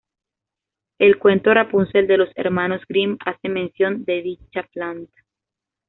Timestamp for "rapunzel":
1.53-2.07